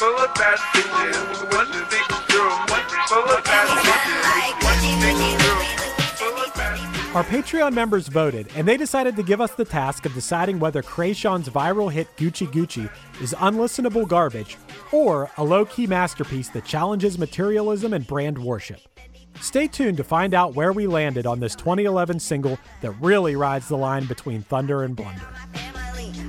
[0.00, 0.58] full of bad
[3.06, 3.46] full of.
[7.14, 10.80] Our Patreon members voted, and they decided to give us the task of deciding whether
[10.82, 12.90] Kreayshawn's viral hit Gucci Gucci
[13.20, 14.56] is unlistenable garbage
[14.90, 18.80] or a low key masterpiece that challenges materialism and brand worship.
[19.42, 23.68] Stay tuned to find out where we landed on this 2011 single that really rides
[23.68, 25.26] the line between thunder and blunder.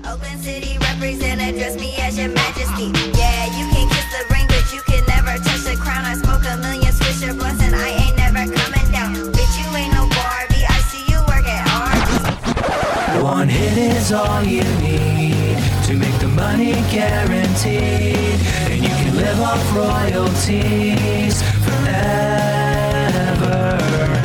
[0.06, 2.92] Oakland City represent, address me as your majesty.
[3.18, 6.06] Yeah, you can kiss the ring, but you can never touch the crown.
[6.06, 9.14] I smoke a million Swisher blunts and I ain't never coming down.
[9.32, 10.66] Bitch, you ain't no Barbie.
[10.68, 13.24] I see you work at art.
[13.24, 18.40] One hit is all you need to make the money guaranteed.
[18.72, 23.12] And you can live off royalties forever.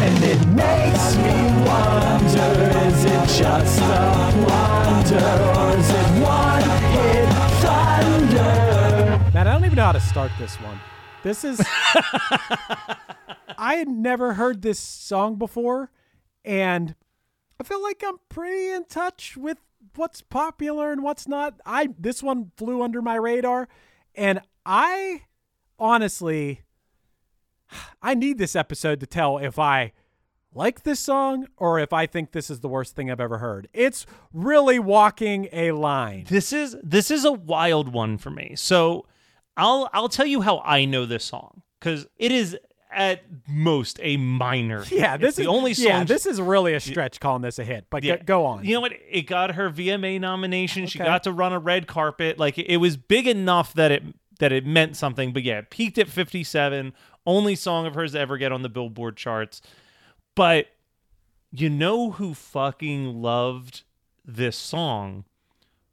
[0.07, 1.37] And it makes me
[1.69, 2.53] wonder
[2.89, 4.26] is it just a
[5.17, 6.63] wonder or is it one
[6.93, 7.29] hit
[7.61, 9.31] thunder?
[9.33, 10.81] Matt, I don't even know how to start this one.
[11.23, 11.61] This is.
[13.59, 15.91] I had never heard this song before,
[16.45, 16.95] and
[17.59, 19.59] I feel like I'm pretty in touch with
[19.95, 21.61] what's popular and what's not.
[21.65, 23.69] I this one flew under my radar,
[24.15, 25.23] and I
[25.79, 26.63] honestly,
[28.03, 29.93] I need this episode to tell if I
[30.57, 33.69] like this song or if I think this is the worst thing I've ever heard.
[33.73, 36.25] It's really walking a line.
[36.29, 38.55] This is this is a wild one for me.
[38.57, 39.07] So
[39.57, 42.57] I'll I'll tell you how I know this song because it is
[42.93, 44.83] at most a minor.
[44.83, 45.01] hit.
[45.01, 45.87] Yeah, It's this the is only song.
[45.87, 47.87] Yeah, this is really a stretch calling this a hit.
[47.91, 48.17] But Yeah.
[48.17, 48.65] go- go on.
[48.65, 48.93] You know what?
[49.11, 50.87] It got her VMA nomination.
[50.87, 52.39] She got to run a red carpet.
[52.39, 54.03] Like it was big enough that it
[54.39, 55.33] that it meant something.
[55.33, 56.93] But yeah, it peaked at 57.
[57.27, 59.61] Only song of hers to ever get on the Billboard charts.
[60.37, 60.69] But
[61.51, 63.83] you know who fucking loved
[64.25, 65.25] this song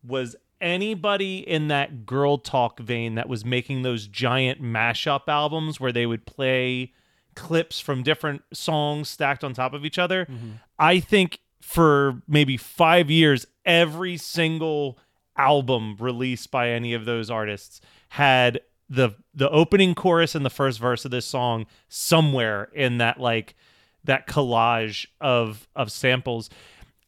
[0.04, 5.92] was anybody in that girl talk vein that was making those giant mashup albums where
[5.92, 6.94] they would play
[7.36, 10.26] clips from different songs stacked on top of each other.
[10.26, 10.52] Mm-hmm.
[10.78, 15.00] I think for maybe 5 years every single
[15.38, 20.80] album released by any of those artists had the the opening chorus and the first
[20.80, 23.56] verse of this song somewhere in that like
[24.04, 26.50] that collage of of samples.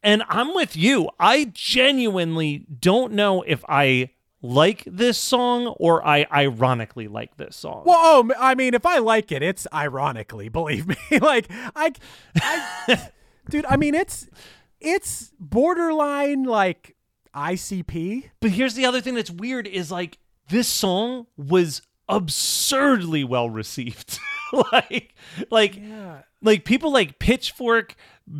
[0.02, 1.08] And I'm with you.
[1.18, 4.10] I genuinely don't know if I
[4.42, 7.82] like this song or I ironically like this song.
[7.84, 10.96] Well, oh, I mean, if I like it, it's ironically, believe me.
[11.20, 11.92] like, I,
[12.36, 13.10] I
[13.50, 14.28] dude, I mean, it's,
[14.80, 16.94] it's borderline like
[17.34, 18.30] ICP.
[18.40, 20.18] But here's the other thing that's weird is like
[20.48, 24.18] this song was absurdly well received.
[24.72, 25.14] like
[25.50, 25.80] like
[26.46, 27.94] like people like Pitchfork,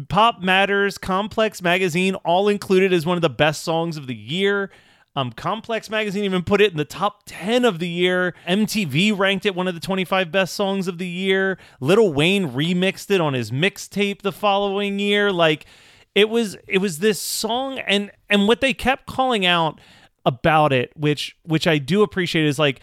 [0.08, 4.70] Pop Matters, Complex Magazine all included as one of the best songs of the year.
[5.16, 8.34] Um, Complex magazine even put it in the top 10 of the year.
[8.46, 11.56] MTV ranked it one of the 25 best songs of the year.
[11.80, 15.32] Little Wayne remixed it on his mixtape the following year.
[15.32, 15.64] Like
[16.14, 19.80] it was it was this song and and what they kept calling out
[20.26, 22.80] about it, which which I do appreciate, is like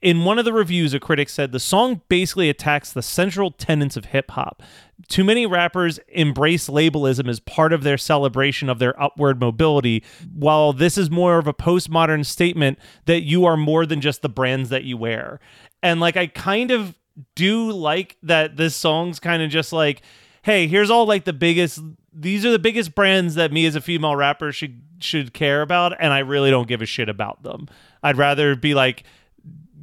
[0.00, 3.96] in one of the reviews, a critic said the song basically attacks the central tenets
[3.96, 4.62] of hip hop.
[5.08, 10.02] Too many rappers embrace labelism as part of their celebration of their upward mobility,
[10.34, 14.28] while this is more of a postmodern statement that you are more than just the
[14.28, 15.38] brands that you wear.
[15.82, 16.98] And like I kind of
[17.34, 20.02] do like that this song's kind of just like
[20.44, 21.80] hey, here's all like the biggest
[22.12, 25.94] these are the biggest brands that me as a female rapper should should care about
[25.98, 27.68] and I really don't give a shit about them.
[28.02, 29.04] I'd rather be like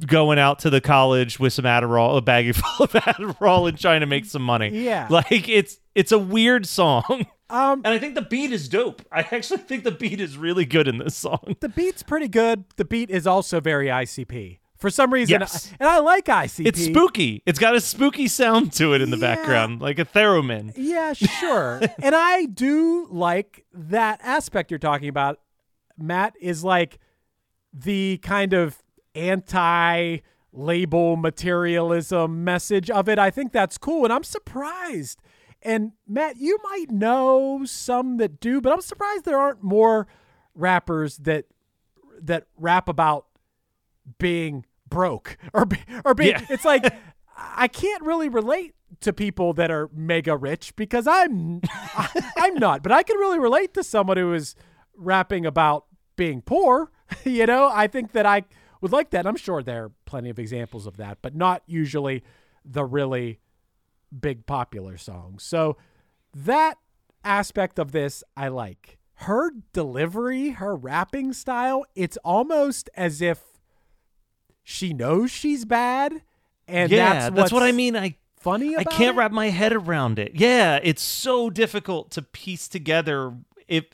[0.06, 4.00] going out to the college with some Adderall, a baggie full of Adderall and trying
[4.00, 4.68] to make some money.
[4.84, 5.06] Yeah.
[5.10, 7.26] Like it's it's a weird song.
[7.50, 9.02] Um, And I think the beat is dope.
[9.10, 11.56] I actually think the beat is really good in this song.
[11.60, 12.64] the beat's pretty good.
[12.76, 14.58] The beat is also very ICP.
[14.78, 15.70] For some reason, Yes.
[15.80, 16.66] and I like ICP.
[16.66, 17.42] It's spooky.
[17.44, 19.34] It's got a spooky sound to it in the Yeah.
[19.34, 20.72] background, like a theremin.
[20.76, 21.80] Yeah, sure.
[22.02, 25.40] and I do like that aspect you're talking about.
[25.98, 26.98] Matt is like
[27.72, 28.79] the kind of
[29.14, 30.18] anti
[30.52, 33.18] label materialism message of it.
[33.18, 34.04] I think that's cool.
[34.04, 35.20] And I'm surprised.
[35.62, 40.06] And Matt, you might know some that do, but I'm surprised there aren't more
[40.54, 41.44] rappers that
[42.22, 43.26] that rap about
[44.18, 46.46] being broke or be, or being Yeah.
[46.48, 46.92] it's like
[47.36, 52.82] I can't really relate to people that are mega rich because I'm I, I'm not,
[52.82, 54.54] but I can really relate to someone who is
[54.96, 55.86] rapping about
[56.16, 56.90] being poor.
[57.24, 58.44] You know, I think that I
[58.80, 59.26] would like that.
[59.26, 62.22] I'm sure there are plenty of examples of that, but not usually
[62.64, 63.40] the really
[64.18, 65.42] big popular songs.
[65.42, 65.76] So
[66.34, 66.78] that
[67.24, 68.98] aspect of this I like.
[69.14, 73.40] Her delivery, her rapping style, it's almost as if
[74.62, 76.22] she knows she's bad
[76.66, 77.96] and yeah, that's, that's, what I mean.
[77.96, 79.18] I Funny I can't it?
[79.18, 80.32] wrap my head around it.
[80.34, 83.34] Yeah, it's so difficult to piece together
[83.68, 83.84] if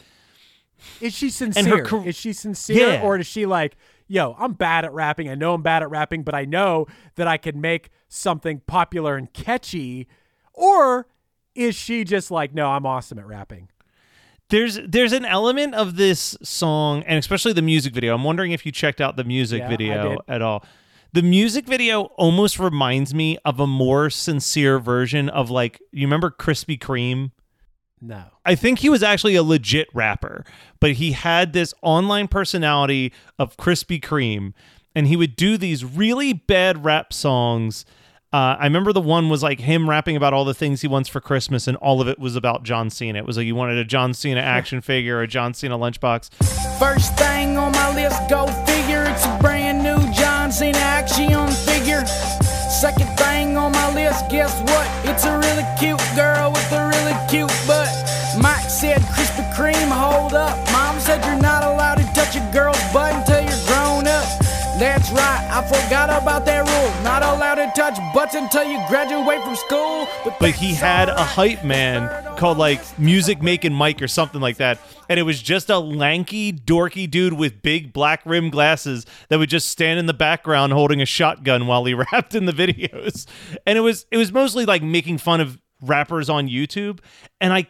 [1.00, 1.84] Is she sincere?
[2.06, 3.02] is she sincere, Yeah.
[3.02, 5.28] or is she like, "Yo, I'm bad at rapping.
[5.28, 6.86] I know I'm bad at rapping, but I know
[7.16, 10.06] that I can make something popular and catchy,"
[10.52, 11.06] or
[11.54, 13.68] is she just like, "No, I'm awesome at rapping"?
[14.48, 18.14] there's there's an element of this song and especially the music video.
[18.14, 20.64] I'm wondering if you checked out the music Yeah, video at all.
[21.12, 26.30] The music video almost reminds me of a more sincere version of like you remember
[26.30, 27.32] Krispy Kreme?
[28.00, 28.24] No.
[28.44, 30.44] I think he was actually a legit rapper,
[30.80, 34.52] but he had this online personality of Krispy Kreme,
[34.94, 37.84] and he would do these really bad rap songs.
[38.32, 41.08] Uh, I remember the one was like him rapping about all the things he wants
[41.08, 43.18] for Christmas, and all of it was about John Cena.
[43.18, 46.30] It was like you wanted a John Cena action figure or a John Cena lunchbox.
[46.78, 49.04] First thing on my list, go figure.
[49.08, 52.04] It's a brand new John Cena action figure.
[52.68, 55.08] Second thing on my list, guess what?
[55.08, 56.85] It's a really cute girl with a really
[57.28, 57.88] cute butt.
[58.40, 60.56] Mike said, Krispy Kreme, hold up.
[60.72, 64.26] Mom said you're not allowed to touch a girl's butt until you're grown up.
[64.78, 67.02] That's right, I forgot about that rule.
[67.02, 70.06] Not allowed to touch butts until you graduate from school.
[70.38, 74.58] But he that's had a hype man called like Music Making Mike or something like
[74.58, 74.78] that.
[75.08, 79.48] And it was just a lanky, dorky dude with big black rim glasses that would
[79.48, 83.26] just stand in the background holding a shotgun while he rapped in the videos.
[83.66, 85.58] And it was it was mostly like making fun of
[85.88, 87.00] rappers on YouTube.
[87.40, 87.66] And I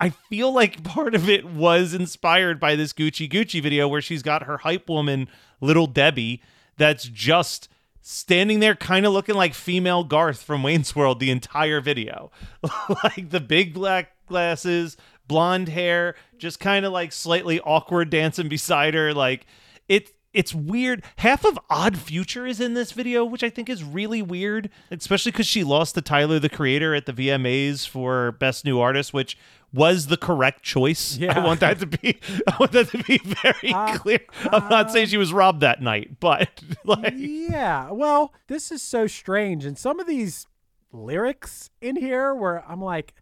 [0.00, 4.22] I feel like part of it was inspired by this Gucci Gucci video where she's
[4.22, 5.28] got her hype woman,
[5.60, 6.42] Little Debbie,
[6.76, 7.68] that's just
[8.00, 12.32] standing there kind of looking like female Garth from Wayne's World the entire video.
[13.04, 14.96] like the big black glasses,
[15.28, 19.14] blonde hair, just kind of like slightly awkward dancing beside her.
[19.14, 19.46] Like
[19.88, 21.04] it it's weird.
[21.16, 25.32] Half of Odd Future is in this video, which I think is really weird, especially
[25.32, 29.36] because she lost to Tyler the Creator at the VMAs for Best New Artist, which
[29.72, 31.18] was the correct choice.
[31.22, 34.20] I want that to be I want that to be very ah, clear.
[34.50, 37.90] I'm not saying she was robbed that night, but like Yeah.
[37.90, 39.64] Well, this is so strange.
[39.64, 40.46] And some of these
[40.92, 43.14] lyrics in here where I'm like,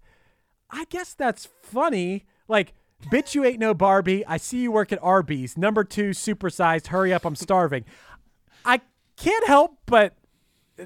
[0.70, 2.26] I guess that's funny.
[2.48, 2.74] Like,
[3.06, 4.24] bitch, you ain't no Barbie.
[4.26, 5.56] I see you work at Arby's.
[5.56, 6.88] Number two, supersized.
[6.88, 7.84] Hurry up, I'm starving.
[8.64, 8.80] I
[9.16, 10.16] can't help but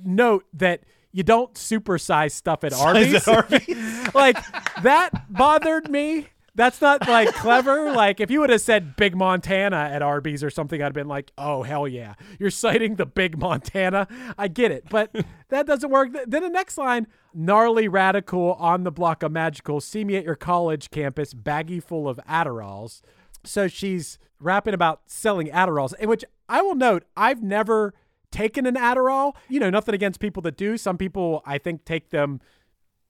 [0.05, 3.15] note that you don't supersize stuff at Arby's.
[3.15, 4.15] at Arby's.
[4.15, 4.37] like,
[4.83, 6.29] that bothered me.
[6.57, 7.93] That's not like clever.
[7.93, 11.09] Like if you would have said Big Montana at Arby's or something, I'd have been
[11.09, 14.07] like, "Oh hell yeah, you're citing the Big Montana."
[14.39, 15.15] I get it, but
[15.49, 16.11] that doesn't work.
[16.27, 19.81] Then the next line: gnarly radical on the block of magical.
[19.81, 23.03] See me at your college campus, baggy full of Adderalls.
[23.43, 27.95] So she's rapping about selling Adderalls, in which I will note I've never
[28.31, 29.35] taken an Adderall.
[29.49, 30.77] You know, nothing against people that do.
[30.77, 32.41] Some people I think take them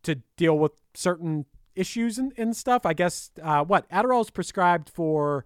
[0.04, 2.86] to deal with certain issues and, and stuff.
[2.86, 5.44] I guess uh, what Adderall is prescribed for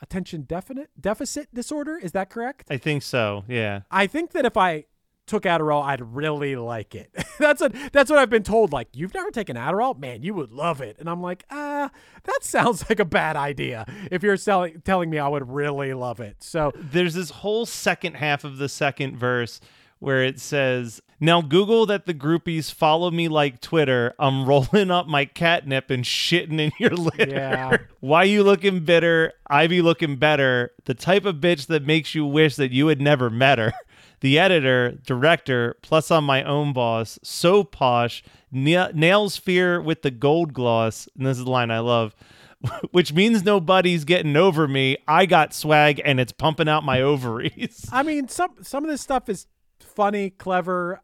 [0.00, 1.98] attention definite deficit disorder.
[1.98, 2.66] Is that correct?
[2.70, 3.44] I think so.
[3.48, 3.82] Yeah.
[3.90, 4.84] I think that if I
[5.26, 7.10] took Adderall, I'd really like it.
[7.38, 8.72] that's what that's what I've been told.
[8.72, 10.96] Like, you've never taken Adderall, man, you would love it.
[10.98, 11.90] And I'm like, ah,
[12.24, 13.86] that sounds like a bad idea.
[14.10, 18.14] If you're selling telling me I would really love it, so There's this whole second
[18.14, 19.60] half of the second verse
[19.98, 24.14] where it says, Now Google that the groupies follow me like Twitter.
[24.18, 27.28] I'm rolling up my catnip and shitting in your litter.
[27.28, 27.76] Yeah.
[28.00, 29.32] Why you looking bitter?
[29.48, 30.72] I be looking better.
[30.84, 33.72] The type of bitch that makes you wish that you had never met her.
[34.20, 37.18] The editor, director, plus I'm my own boss.
[37.22, 38.24] So posh.
[38.50, 41.06] Na- nails fear with the gold gloss.
[41.16, 42.16] And this is the line I love.
[42.92, 44.96] Which means nobody's getting over me.
[45.06, 47.86] I got swag and it's pumping out my ovaries.
[47.92, 49.46] I mean, some some of this stuff is
[49.80, 51.00] funny, clever.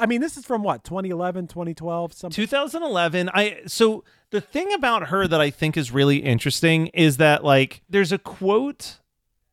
[0.00, 2.34] I mean, this is from what 2011, 2012, something.
[2.34, 7.44] 2011 i so the thing about her that i think is really interesting is that
[7.44, 8.98] like there's a quote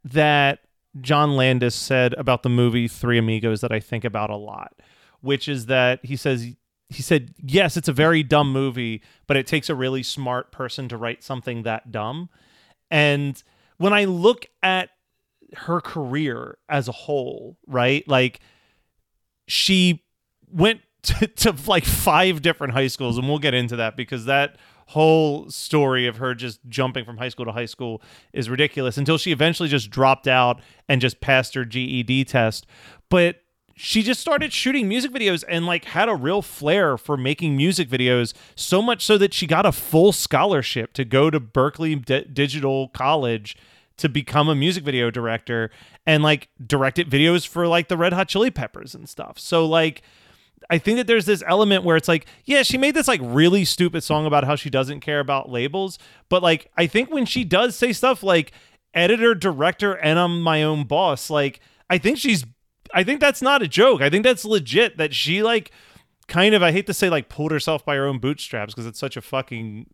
[0.03, 0.60] that
[1.01, 4.74] john landis said about the movie three amigos that i think about a lot
[5.22, 6.48] which is that he says
[6.89, 10.88] he said yes it's a very dumb movie but it takes a really smart person
[10.89, 12.29] to write something that dumb
[12.89, 13.43] and
[13.77, 14.89] when i look at
[15.55, 18.07] her career as a whole right?
[18.07, 18.39] Like
[19.48, 20.03] she
[20.51, 24.57] went to, to like five different high schools and we'll get into that because that
[24.88, 29.17] whole story of her just jumping from high school to high school is ridiculous until
[29.17, 32.65] she eventually just dropped out and just passed her GED test.
[33.10, 33.38] But
[33.75, 37.89] she just started shooting music videos and like had a real flair for making music
[37.89, 42.25] videos so much so that she got a full scholarship to go to Berkeley D-
[42.31, 43.57] Digital College
[43.97, 45.69] to become a music video director
[46.05, 49.38] and like directed videos for like the Red Hot Chili Peppers and stuff.
[49.39, 50.01] So like
[50.69, 53.65] I think that there's this element where it's like, yeah, she made this like really
[53.65, 57.43] stupid song about how she doesn't care about labels, but like I think when she
[57.43, 58.51] does say stuff like
[58.93, 61.59] editor, director, and I'm my own boss, like
[61.89, 62.45] I think she's
[62.93, 64.01] I think that's not a joke.
[64.01, 65.71] I think that's legit that she like
[66.27, 69.00] kind of I hate to say like pulled herself by her own bootstraps because it's
[69.00, 69.88] such a fucking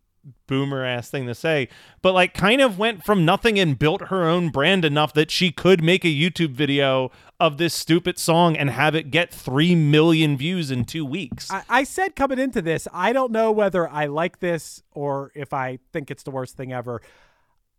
[0.46, 1.68] boomer ass thing to say,
[2.02, 5.50] but like kind of went from nothing and built her own brand enough that she
[5.50, 10.36] could make a YouTube video of this stupid song and have it get 3 million
[10.36, 11.50] views in 2 weeks.
[11.50, 15.52] I, I said coming into this, I don't know whether I like this or if
[15.52, 17.00] I think it's the worst thing ever.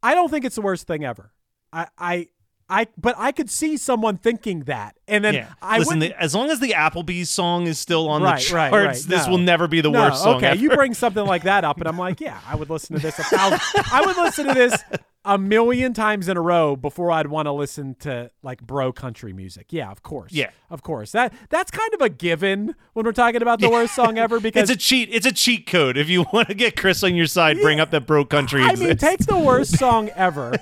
[0.02, 1.32] I don't think it's the worst thing ever.
[1.72, 2.28] I, I,
[2.74, 5.48] I, but I could see someone thinking that, and then yeah.
[5.62, 8.72] I Listen, the, as long as the Applebee's song is still on Right, the charts,
[8.74, 8.96] right, right.
[8.96, 9.32] this No.
[9.34, 10.56] will never be the no, worst song okay, ever.
[10.60, 13.20] you bring something like that up, and I'm like, yeah, I would listen to this
[13.20, 13.60] a thousand.
[13.92, 14.82] I would listen to this
[15.24, 19.34] a million times in a row before I'd want to listen to like bro country
[19.34, 19.68] music.
[19.70, 20.32] Yeah, of course.
[20.32, 20.50] Yeah.
[20.70, 21.12] of course.
[21.12, 24.70] That that's kind of a given when we're talking about the worst song ever because
[24.70, 25.10] it's a cheat.
[25.12, 25.96] It's a cheat code.
[25.98, 28.72] If you want to get Chris on your side, bring up that bro country I
[28.72, 28.88] exists.
[28.88, 30.56] mean, take the worst song ever.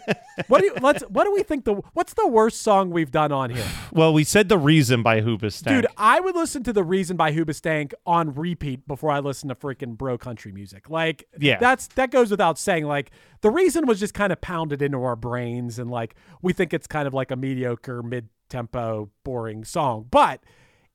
[0.47, 3.31] What do you, let's what do we think the what's the worst song we've done
[3.31, 3.65] on here?
[3.93, 5.67] well, we said the reason by Hoobastank.
[5.69, 9.55] Dude, I would listen to The Reason by Hoobastank on repeat before I listen to
[9.55, 10.89] freaking bro country music.
[10.89, 11.59] Like, Yeah.
[11.59, 12.85] that's that goes without saying.
[12.85, 13.11] Like,
[13.41, 16.87] The Reason was just kind of pounded into our brains, and like we think it's
[16.87, 20.41] kind of like a mediocre, mid-tempo, boring song, but.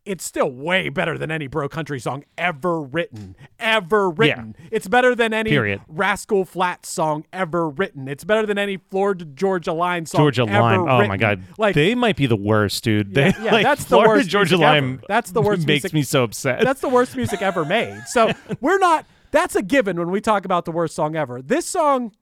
[0.07, 3.35] It's still way better than any bro country song ever written.
[3.59, 4.55] Ever written.
[4.71, 5.81] It's better than any Period.
[5.89, 8.07] Rascal Flatts song ever written.
[8.07, 10.81] It's better than any Florida Georgia Line song Georgia ever Lime.
[10.87, 13.17] Oh my god, Like they might be the worst, dude.
[13.17, 15.01] Yeah, They, yeah, like, that's the Florida worst Georgia ever.
[15.09, 16.61] That's the worst Makes music- me so upset.
[16.61, 18.03] that's the worst music ever made.
[18.09, 18.31] So
[18.61, 19.07] we're not.
[19.31, 21.41] That's a given when we talk about the worst song ever.
[21.41, 22.13] This song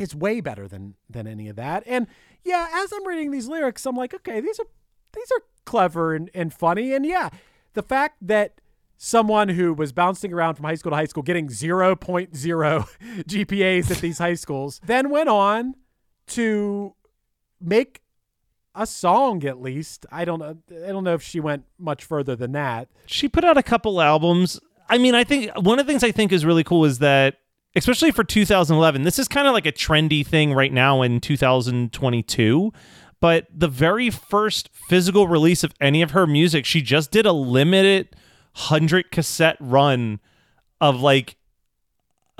[0.00, 1.82] is way better than than any of that.
[1.86, 2.06] And
[2.44, 4.66] yeah, as I'm reading these lyrics, I'm like, okay, these are
[5.12, 6.94] these are clever and, and funny.
[6.94, 7.30] And yeah,
[7.74, 8.60] the fact that
[8.96, 12.28] someone who was bouncing around from high school to high school, getting 0.0
[13.24, 15.74] GPAs at these high schools, then went on
[16.28, 16.94] to
[17.60, 18.02] make
[18.74, 20.06] a song at least.
[20.12, 20.56] I don't know.
[20.70, 22.88] I don't know if she went much further than that.
[23.06, 24.60] she put out a couple albums.
[24.88, 27.36] I mean, I think one of the things I think is really cool is that,
[27.76, 32.72] especially for 2011, this is kind of like a trendy thing right now in 2022.
[33.20, 37.32] But the very first physical release of any of her music, she just did a
[37.32, 38.08] limited
[38.54, 40.20] 100 cassette run
[40.80, 41.36] of like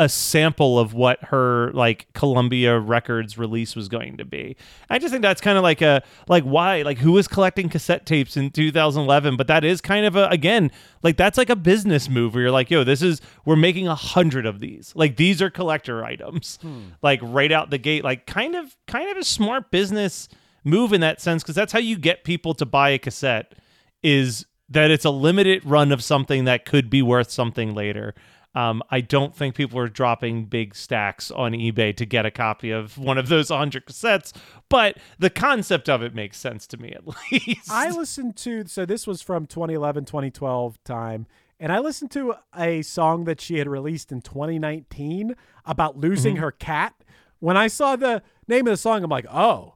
[0.00, 4.56] a sample of what her like Columbia Records release was going to be.
[4.88, 8.06] I just think that's kind of like a like why like who was collecting cassette
[8.06, 9.36] tapes in 2011?
[9.36, 10.70] But that is kind of a again
[11.02, 13.94] like that's like a business move where you're like, yo, this is we're making a
[13.94, 14.94] hundred of these.
[14.96, 16.80] Like these are collector items, hmm.
[17.02, 18.02] like right out the gate.
[18.02, 20.30] Like kind of kind of a smart business
[20.64, 23.54] move in that sense because that's how you get people to buy a cassette
[24.02, 28.14] is that it's a limited run of something that could be worth something later.
[28.54, 32.70] Um, I don't think people are dropping big stacks on eBay to get a copy
[32.72, 34.32] of one of those 100 cassettes,
[34.68, 37.02] but the concept of it makes sense to me at
[37.32, 37.70] least.
[37.70, 41.26] I listened to so this was from 2011 2012 time
[41.60, 46.42] and I listened to a song that she had released in 2019 about losing Mm-hmm.
[46.42, 46.94] her cat.
[47.38, 49.74] When I saw the name of the song I'm like, "Oh,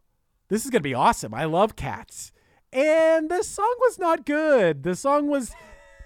[0.49, 1.33] this is going to be awesome.
[1.33, 2.33] I love cats."
[2.73, 4.83] And the song was not good.
[4.83, 5.53] The song was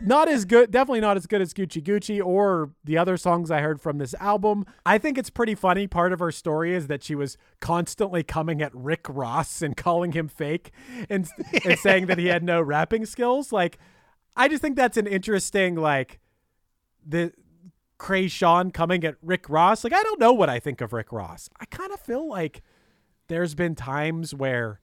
[0.00, 3.61] not as good, definitely not as good as Gucci Gucci or the other songs I
[3.61, 4.64] heard from this album.
[4.87, 5.87] I think it's pretty funny.
[5.87, 10.12] Part of her story is that she was constantly coming at Rick Ross and calling
[10.12, 10.71] him fake
[11.09, 11.28] and,
[11.64, 13.52] and saying that he had no rapping skills.
[13.52, 13.78] Like,
[14.37, 16.21] I just think that's an interesting, like,
[17.05, 17.33] the
[17.99, 19.83] Kreayshawn coming at Rick Ross.
[19.83, 21.49] Like, I don't know what I think of Rick Ross.
[21.59, 22.62] I kind of feel like
[23.26, 24.81] there's been times where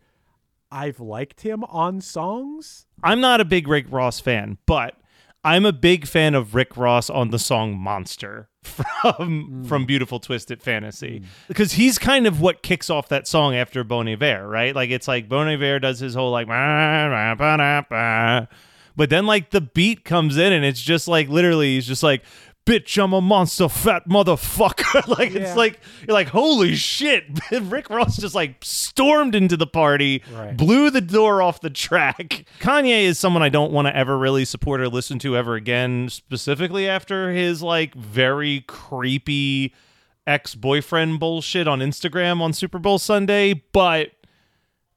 [0.72, 2.86] I've liked him on songs.
[3.02, 4.96] I'm not a big Rick Ross fan, but
[5.46, 9.68] I'm a big fan of Rick Ross on the song Monster from mm.
[9.68, 11.20] from Beautiful Twisted Fantasy.
[11.20, 11.26] Mm.
[11.48, 14.76] Because he's kind of what kicks off that song after Bon Iver, right?
[14.76, 16.48] Like it's like Bon Iver does his whole like
[18.98, 22.24] but then like the beat comes in and it's just like literally he's just like
[22.66, 25.42] bitch I'm a monster fat motherfucker like Yeah.
[25.42, 30.56] it's like you're like holy shit Rick Ross just like stormed into the party Right.
[30.58, 32.46] blew the door off the track.
[32.60, 36.10] Kanye is someone I don't want to ever really support or listen to ever again,
[36.10, 39.74] specifically after his like very creepy
[40.28, 43.62] ex boyfriend bullshit on Instagram on Super Bowl Sunday.
[43.72, 44.12] But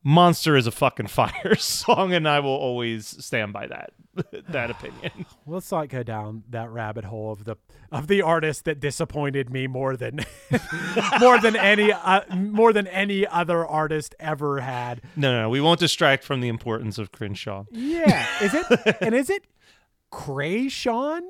[0.04, 3.90] Monster is a fucking fire song, and I will always stand by that
[4.48, 5.26] that opinion.
[5.46, 7.56] let's not go down that rabbit hole of the
[7.92, 10.20] of the artist that disappointed me more than
[11.20, 15.02] more than any uh, more than any other artist ever had.
[15.16, 17.64] No, no, no, we won't distract from the importance of Crenshaw.
[17.70, 19.44] Yeah, is it and is it
[20.12, 21.20] Kreayshawn?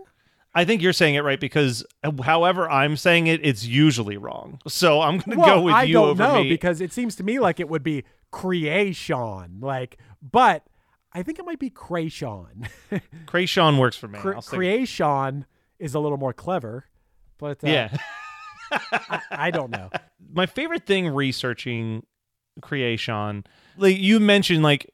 [0.55, 4.61] I think you're saying it right because uh, however I'm saying it, it's usually wrong.
[4.67, 6.49] So I'm going to Well, go with I you don't over know me.
[6.49, 10.67] because it seems to me like it would be creation, like, but
[11.13, 12.69] I think it might be Kreayshawn.
[13.27, 14.19] Kreayshawn works for me.
[14.19, 15.47] Cre- creation
[15.79, 16.87] is a little more clever,
[17.39, 17.97] but uh, yeah.
[18.71, 19.91] I, I don't know.
[20.33, 22.05] my favorite thing researching
[22.61, 23.45] creation
[23.77, 24.91] like you mentioned like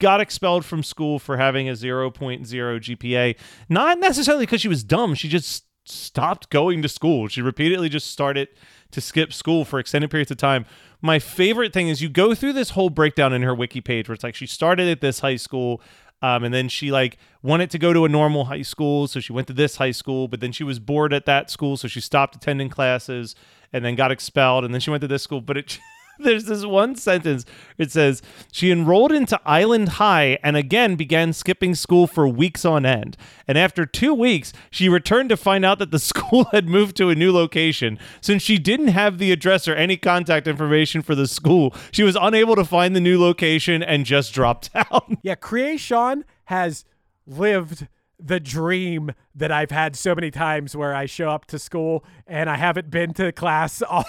[0.00, 2.12] got expelled from school for having a 0.0
[2.42, 3.36] gpa
[3.68, 7.28] not necessarily because she was dumb she just stopped going to school.
[7.28, 8.48] She repeatedly just started
[8.90, 10.66] to skip school for extended periods of time.
[11.00, 14.14] My favorite thing is you go through this whole breakdown in her wiki page where
[14.14, 15.80] it's like she started at this high school
[16.22, 19.32] um, and then she like wanted to go to a normal high school so she
[19.32, 22.00] went to this high school but then she was bored at that school so she
[22.00, 23.34] stopped attending classes
[23.72, 25.78] and then got expelled and then she went to this school but it
[26.20, 27.44] there's this one sentence.
[27.78, 32.86] It says she enrolled into island high and again began skipping school for weeks on
[32.86, 33.16] end.
[33.46, 37.10] And after two weeks she returned to find out that the school had moved to
[37.10, 37.98] a new location.
[38.20, 42.16] Since she didn't have the address or any contact information for the school she was
[42.20, 45.10] unable to find the new location and just dropped out.
[45.22, 46.84] Yeah, creation has
[47.26, 52.04] lived the dream that I've had so many times where I show up to school
[52.26, 54.04] and I haven't been to class all,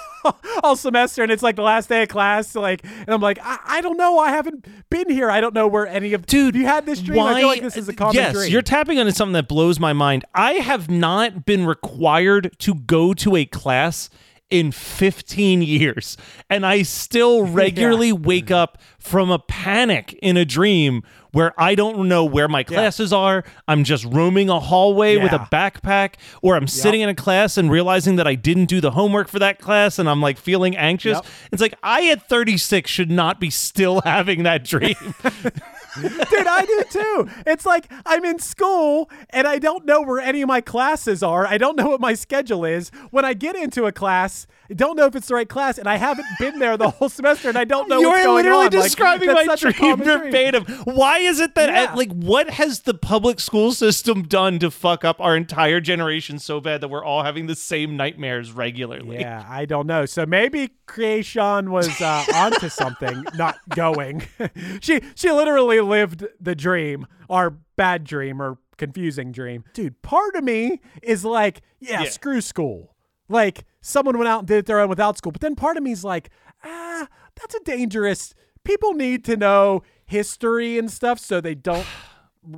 [0.63, 3.59] all semester and it's like the last day of class like and I'm like I,
[3.65, 4.19] I don't know.
[4.19, 5.29] I haven't been here.
[5.29, 7.21] I don't know where any of Dude, you had this dream.
[7.21, 8.51] I feel like this is a common yes, dream.
[8.51, 10.25] you're tapping onto something that blows my mind.
[10.33, 14.09] I have not been required to go to a class
[14.49, 16.17] in 15 years,
[16.49, 22.07] and I still regularly wake up from a panic in a dream where I don't
[22.07, 23.43] know where my classes are.
[23.67, 27.69] I'm just roaming a hallway with a backpack, or I'm sitting in a class and
[27.69, 31.17] realizing that I didn't do the homework for that class, and I'm like feeling anxious.
[31.17, 31.25] Yep.
[31.51, 34.95] It's like I at 36 should not be still having that dream.
[36.01, 37.29] Dude, I do too.
[37.45, 41.45] It's like I'm in school and I don't know where any of my classes are.
[41.45, 42.89] I don't know what my schedule is.
[43.11, 45.87] When I get into a class, I don't know if it's the right class, and
[45.87, 48.65] I haven't been there the whole semester, and I don't know You're what's going literally
[48.65, 48.71] on.
[48.71, 50.65] Describing that's my dream verbatim.
[50.83, 51.93] Why is it that Yeah.
[51.93, 56.59] like what has the public school system done to fuck up our entire generation so
[56.59, 59.19] bad that we're all having the same nightmares regularly?
[59.19, 60.05] Yeah, I don't know.
[60.05, 64.23] So maybe Creation was uh, onto something, not going.
[64.81, 69.63] she she literally lived the dream, or bad dream, or confusing dream.
[69.73, 72.09] Dude, part of me is like, yeah, Yeah.
[72.09, 72.95] screw school.
[73.29, 75.31] Like someone went out and did it their own without school.
[75.31, 76.29] But then part of me is like,
[76.63, 78.33] ah, that's a dangerous.
[78.63, 81.85] People need to know history and stuff so they don't,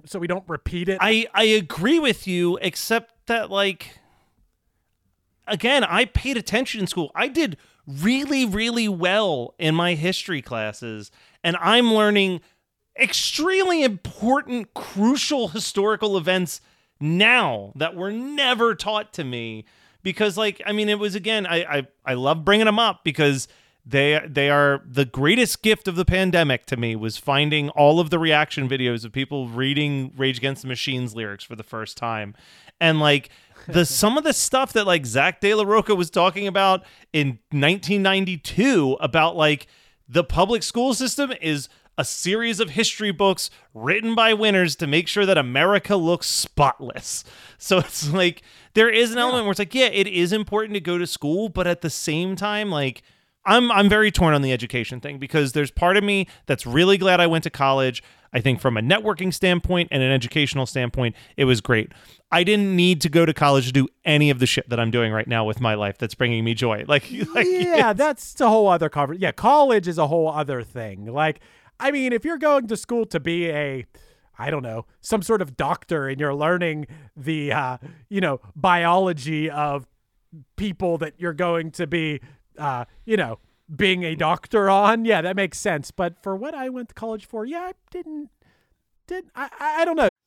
[0.06, 0.98] so we don't repeat it.
[1.02, 3.98] I I agree with you, except that like
[5.48, 7.12] again, I paid attention in school.
[7.16, 11.10] I did really, really well in my history classes,
[11.44, 12.42] and I'm learning
[13.00, 16.62] extremely important, crucial historical events
[17.00, 19.66] now that were never taught to me.
[20.02, 23.48] Because, like, I mean, it was again, I I, I love bringing them up because
[23.86, 28.10] they they are the greatest gift of the pandemic to me was finding all of
[28.10, 32.36] the reaction videos of people reading Rage Against the Machines lyrics for the first time,
[32.80, 33.30] and like
[33.68, 36.84] the some of the stuff that like Zach De La Rocha was talking about
[37.14, 39.68] in 1992 about like
[40.08, 41.68] the public school system is
[42.00, 47.24] a series of history books written by winners to make sure that America looks spotless.
[47.62, 48.42] So it's like
[48.74, 51.50] there is an element where it's like, yeah, it is important to go to school,
[51.50, 53.04] but at the same time, like
[53.46, 56.98] I'm I'm very torn on the education thing because there's part of me that's really
[56.98, 58.02] glad I went to college.
[58.32, 61.92] I think from a networking standpoint and an educational standpoint, it was great.
[62.32, 64.92] I didn't need to go to college to do any of the shit that I'm
[64.92, 66.86] doing right now with my life that's bringing me joy.
[66.88, 69.22] Like, like yeah, that's a whole other conversation.
[69.22, 71.06] Yeah, college is a whole other thing.
[71.08, 71.40] Like,
[71.80, 73.86] I mean, if you're going to school to be a,
[74.38, 77.78] I don't know, some sort of doctor and you're learning the, uh,
[78.10, 79.88] you know, biology of
[80.56, 82.22] people that you're going to be,
[82.58, 83.40] uh, you know,
[83.76, 85.92] being a doctor on, yeah, that makes sense.
[85.92, 88.30] But for what I went to college for, yeah, I didn't,
[89.08, 89.50] did I?
[89.60, 90.10] I I don't know.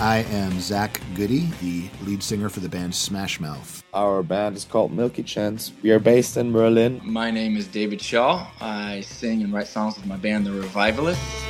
[0.00, 3.82] I am Zach Goode, the lead singer for the band Smash Mouth.
[3.92, 5.72] Our band is called Milky Chance.
[5.82, 7.00] We are based in Berlin.
[7.02, 8.46] My name is David Shaw.
[8.60, 11.44] I sing and write songs with my band, The Revivalists.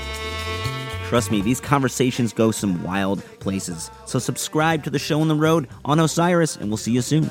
[1.09, 3.91] Trust me, these conversations go some wild places.
[4.07, 7.31] So, subscribe to the show on the road on Osiris, and we'll see you soon.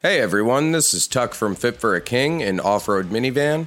[0.00, 3.66] Hey everyone, this is Tuck from Fit for a King, an off road minivan.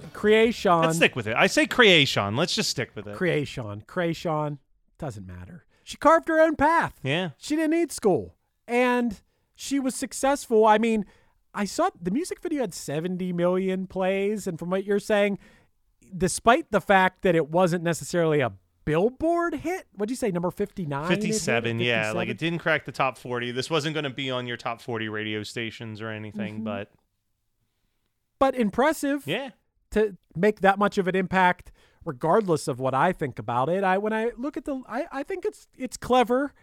[0.21, 0.81] creation.
[0.81, 1.35] Let's stick with it.
[1.35, 2.35] I say creation.
[2.35, 3.15] Let's just stick with it.
[3.15, 3.83] Creation.
[3.87, 4.59] Creation.
[4.99, 5.65] Doesn't matter.
[5.83, 6.99] She carved her own path.
[7.03, 7.31] Yeah.
[7.37, 8.35] She didn't need school.
[8.67, 9.19] And
[9.55, 10.65] she was successful.
[10.65, 11.05] I mean,
[11.53, 14.45] I saw the music video had 70 million plays.
[14.47, 15.39] And from what you're saying,
[16.15, 18.53] despite the fact that it wasn't necessarily a
[18.85, 21.07] billboard hit, what'd you say, number 59?
[21.07, 22.11] 57, yeah.
[22.11, 23.51] Like it didn't crack the top 40.
[23.51, 26.63] This wasn't going to be on your top 40 radio stations or anything, Mhm.
[26.63, 26.91] but
[28.39, 29.23] But impressive.
[29.25, 29.49] yeah.
[29.91, 31.71] To make that much of an impact
[32.03, 33.83] regardless of what I think about it.
[33.83, 36.53] I when I look at the I, I think it's it's clever.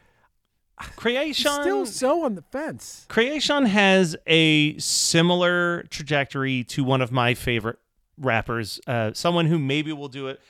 [0.96, 3.04] Creation Still so on the fence.
[3.08, 7.78] Creation has a similar trajectory to one of my favorite
[8.16, 10.40] rappers, uh, someone who maybe will do it.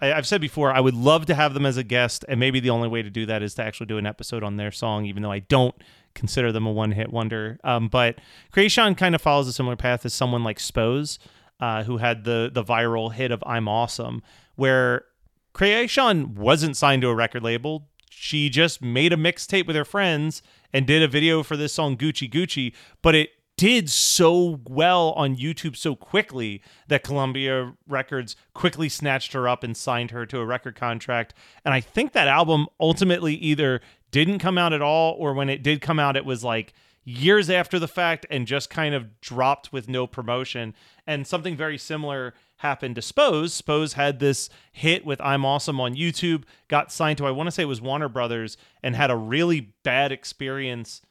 [0.00, 2.60] I, I've said before, I would love to have them as a guest, and maybe
[2.60, 5.04] the only way to do that is to actually do an episode on their song,
[5.06, 5.74] even though I don't
[6.14, 7.58] consider them a one hit wonder.
[7.64, 8.18] Um, but
[8.52, 11.18] Creation kind of follows a similar path as someone like Spose,
[11.60, 14.22] uh, who had the the viral hit of "I'm Awesome,"
[14.56, 15.04] where
[15.52, 17.88] Creation wasn't signed to a record label.
[18.10, 21.96] She just made a mixtape with her friends and did a video for this song
[21.96, 28.88] Gucci Gucci, but it did so well on YouTube so quickly that Columbia Records quickly
[28.88, 31.34] snatched her up and signed her to a record contract.
[31.64, 35.62] And I think that album ultimately either didn't come out at all or when it
[35.62, 36.72] did come out it was like
[37.04, 40.74] years after the fact and just kind of dropped with no promotion.
[41.06, 43.52] And something very similar happened to Spose.
[43.52, 47.50] Spose had this hit with I'm Awesome on YouTube, got signed to I want to
[47.50, 51.02] say it was Warner Brothers and had a really bad experience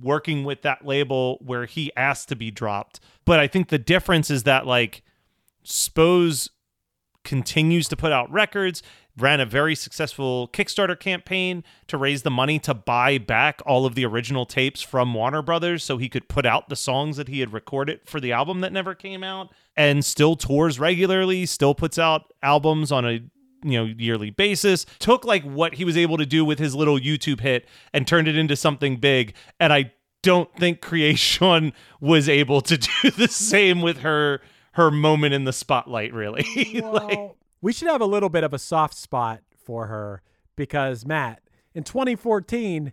[0.00, 3.00] working with that label where he asked to be dropped.
[3.24, 5.02] But I think the difference is that like
[5.64, 6.50] Spose
[7.24, 8.82] continues to put out records,
[9.18, 13.94] ran a very successful Kickstarter campaign to raise the money to buy back all of
[13.94, 17.40] the original tapes from Warner Brothers so he could put out the songs that he
[17.40, 21.98] had recorded for the album that never came out and still tours regularly, still puts
[21.98, 23.20] out albums on a
[23.64, 24.86] you know yearly basis.
[24.98, 28.28] Took like what he was able to do with his little youtube hit and turned
[28.28, 33.80] it into something big and i don't think creation was able to do the same
[33.80, 34.40] with her
[34.72, 36.44] her moment in the spotlight really.
[36.82, 40.22] Like we should have a little bit of a soft spot for her
[40.56, 41.40] because Matt,
[41.74, 42.92] in 2014,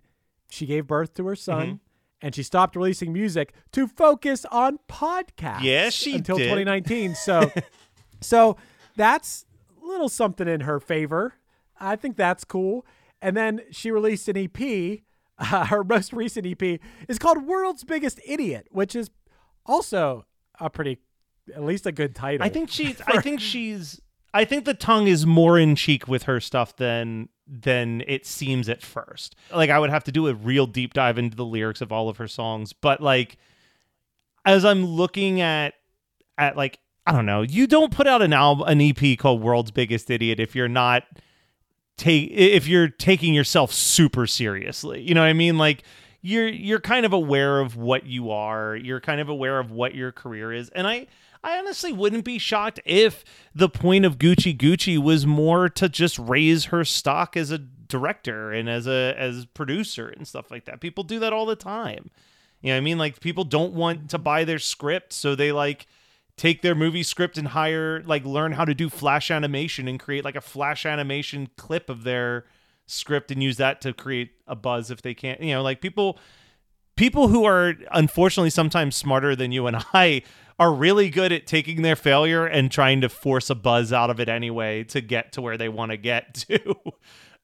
[0.50, 1.80] she gave birth to her son Mhm.
[2.22, 5.62] and she stopped releasing music to focus on podcasts.
[5.62, 6.44] Yeah, she until did.
[6.44, 7.14] 2019.
[7.14, 7.50] So,
[8.20, 8.56] so
[8.96, 9.44] that's
[9.82, 11.34] a little something in her favor.
[11.78, 12.86] I think that's cool.
[13.20, 15.02] And then she released an EP.
[15.38, 19.10] Uh, her most recent EP is called "World's Biggest Idiot," which is
[19.66, 20.24] also
[20.60, 20.98] a pretty,
[21.54, 22.44] at least a good title.
[22.46, 23.00] I think she's.
[23.06, 24.00] I think she's.
[24.36, 28.68] I think the tongue is more in cheek with her stuff than than it seems
[28.68, 29.34] at first.
[29.50, 32.10] Like I would have to do a real deep dive into the lyrics of all
[32.10, 33.38] of her songs, but like
[34.44, 35.72] as I'm looking at
[36.36, 39.70] at like I don't know, you don't put out an album an EP called World's
[39.70, 41.04] Biggest Idiot if you're not
[41.96, 45.00] take if you're taking yourself super seriously.
[45.00, 45.56] You know what I mean?
[45.56, 45.82] Like
[46.20, 48.76] you're you're kind of aware of what you are.
[48.76, 50.68] You're kind of aware of what your career is.
[50.70, 51.06] And I
[51.46, 56.18] I honestly wouldn't be shocked if the point of Gucci Gucci was more to just
[56.18, 60.80] raise her stock as a director and as a as producer and stuff like that.
[60.80, 62.10] People do that all the time.
[62.62, 62.98] You know I mean?
[62.98, 65.86] Like people don't want to buy their script, so they like
[66.36, 70.24] take their movie script and hire like learn how to do flash animation and create
[70.24, 72.44] like a flash animation clip of their
[72.86, 76.18] script and use that to create a buzz if they can't you know like people
[76.96, 80.22] people who are unfortunately sometimes smarter than you and I
[80.58, 84.18] are really good at taking their failure and trying to force a buzz out of
[84.18, 86.74] it anyway to get to where they want to get to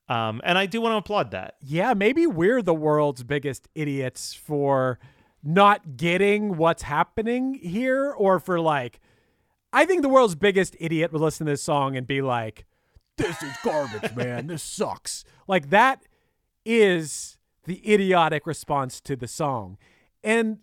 [0.09, 4.35] um and I do want to applaud that yeah, maybe we're the world's biggest idiots
[4.35, 4.99] for
[5.43, 9.01] not getting what's happening here or for like
[9.73, 12.67] I think the world's biggest idiot would listen to this song and be like,
[13.17, 14.47] This is garbage, man.
[14.47, 15.25] This sucks.
[15.49, 16.03] Like that
[16.65, 19.79] is the idiotic response to the song.
[20.25, 20.59] And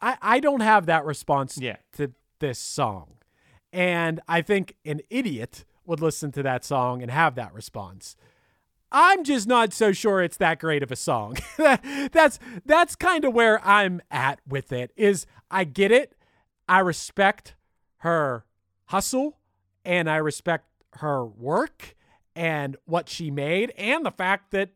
[0.00, 1.76] I I don't have that response Yeah.
[1.96, 3.16] to this song.
[3.72, 8.16] And I think an idiot would listen to that song and have that response.
[8.92, 11.36] I'm just not so sure it's that great of a song.
[11.56, 14.92] that's that's kind of where I'm at with it.
[14.96, 16.16] Is I get it.
[16.68, 17.54] I respect
[17.98, 18.44] her
[18.86, 19.38] hustle
[19.84, 21.94] and I respect her work
[22.34, 24.70] and what she made and the fact that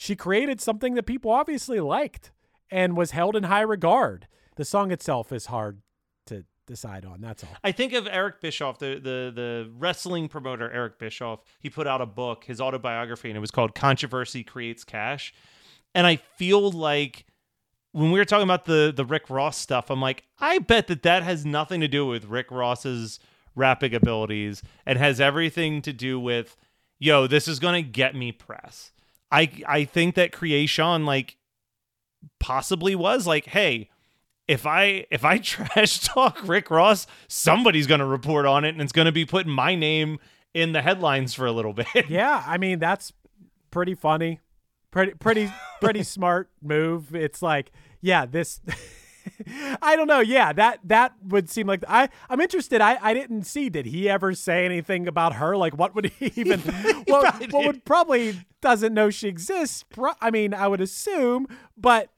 [0.00, 2.32] she created something that people obviously liked
[2.70, 4.26] and was held in high regard.
[4.56, 5.82] The song itself is hard
[6.24, 7.20] to decide on.
[7.20, 7.50] That's all.
[7.62, 11.40] I think of Eric Bischoff, the, the the wrestling promoter Eric Bischoff.
[11.58, 15.34] He put out a book, his autobiography, and it was called "Controversy Creates Cash."
[15.94, 17.26] And I feel like
[17.92, 21.02] when we were talking about the the Rick Ross stuff, I'm like, I bet that
[21.02, 23.20] that has nothing to do with Rick Ross's
[23.54, 26.56] rapping abilities and has everything to do with,
[26.98, 28.92] yo, this is gonna get me press.
[29.30, 31.36] I I think that Creation like
[32.38, 33.90] possibly was like, hey,
[34.48, 38.92] if I if I trash talk Rick Ross, somebody's gonna report on it, and it's
[38.92, 40.18] gonna be putting my name
[40.52, 42.08] in the headlines for a little bit.
[42.08, 43.12] Yeah, I mean that's
[43.70, 44.40] pretty funny.
[44.90, 47.14] Pretty pretty pretty smart move.
[47.14, 48.60] It's like, yeah, this
[49.82, 50.20] I don't know.
[50.20, 52.80] Yeah, that that would seem like I I'm interested.
[52.80, 55.56] I I didn't see did he ever say anything about her?
[55.56, 56.60] Like what would he even
[57.06, 59.84] what, what would probably doesn't know she exists.
[59.84, 62.10] Pro- I mean, I would assume, but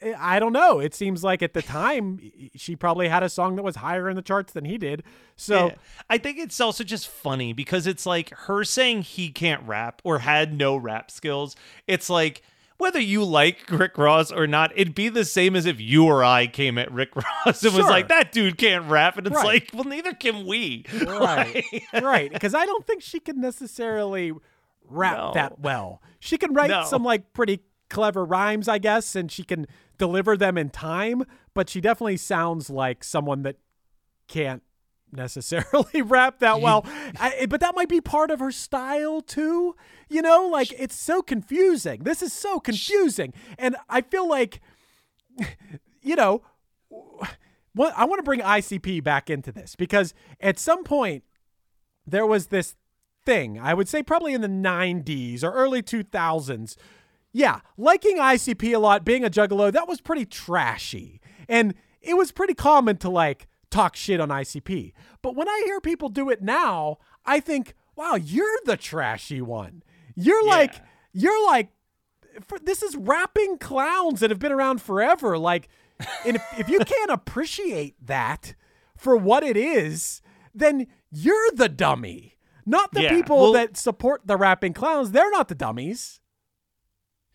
[0.00, 0.78] eh, I don't know.
[0.78, 2.20] It seems like at the time
[2.54, 5.02] she probably had a song that was higher in the charts than he did.
[5.36, 5.74] So Yeah.
[6.08, 10.20] I think it's also just funny because it's like her saying he can't rap or
[10.20, 11.56] had no rap skills.
[11.86, 12.42] It's like
[12.78, 16.24] whether you like Rick Ross or not, it'd be the same as if you or
[16.24, 17.14] I came at Rick
[17.46, 19.18] Ross and was like, that dude can't rap.
[19.18, 19.44] And it's Right.
[19.44, 20.84] like, well, neither can we.
[21.06, 24.32] right right because i don't think she can necessarily
[24.88, 25.30] rap No.
[25.34, 26.84] that well she can write No.
[26.84, 27.60] some like pretty
[27.90, 31.22] clever rhymes, I guess, and she can deliver them in time,
[31.54, 33.56] but she definitely sounds like someone that
[34.26, 34.62] can't
[35.12, 36.84] necessarily rap that well.
[37.18, 39.74] I, eh, but that might be part of her style too.
[40.08, 42.04] You know, like it's so confusing.
[42.04, 43.32] This is so confusing.
[43.58, 44.60] And I feel like,
[46.02, 46.42] you know,
[47.74, 51.24] what I want to bring ICP back into this because at some point
[52.06, 52.74] there was this
[53.24, 56.76] thing, I would say probably in the 90s or early 2000s.
[57.30, 61.20] Yeah, liking ICP a lot, being a juggalo, that was pretty trashy.
[61.46, 64.92] And it was pretty common to like talk shit on ICP.
[65.22, 69.82] But when I hear people do it now, I think, wow, you're the trashy one.
[70.14, 70.74] You're like,
[71.12, 71.70] you're like,
[72.46, 75.38] for, this is rapping clowns that have been around forever.
[75.38, 75.68] Like,
[76.26, 78.54] and if, if you can't appreciate that
[78.96, 80.22] for what it is,
[80.54, 82.36] then you're the dummy.
[82.66, 85.10] Not the Yeah, people well- that support the rapping clowns.
[85.12, 86.20] They're not the dummies.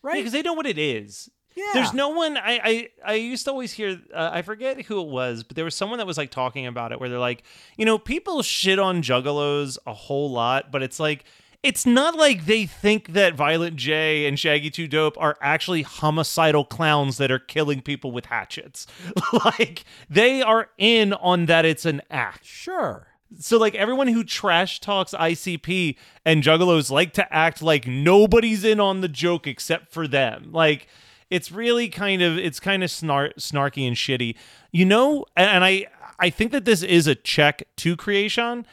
[0.02, 0.17] Right?
[0.17, 1.30] because they know what it is.
[1.56, 1.66] Yeah.
[1.74, 2.38] There's no one.
[2.38, 4.02] I I, I used to always hear.
[4.13, 6.92] Uh, I forget who it was, but there was someone that was like talking about
[6.92, 7.44] it, where they're like,
[7.78, 11.26] you know, people shit on juggalos a whole lot, but it's like.
[11.62, 16.66] It's not like they think that Violent J and Shaggy Two Dope are actually homicidal
[16.66, 18.86] clowns that are killing people with hatchets.
[19.46, 22.44] like they are in on that it's an act.
[22.44, 23.08] Sure.
[23.39, 28.82] So like everyone who trash talks ICP and juggalos like to act like nobody's in
[28.82, 30.50] on the joke except for them.
[30.52, 30.88] Like
[31.29, 34.36] it's really kind of it's kind of snar- snarky and shitty.
[34.71, 35.88] You know, and, and I
[36.19, 38.65] I think that this is a check to Kreayshawn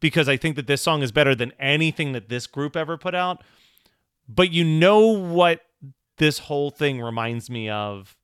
[0.00, 3.14] because I think that this song is better than anything that this group ever put
[3.14, 3.42] out.
[4.28, 5.62] But you know what
[6.18, 8.16] this whole thing reminds me of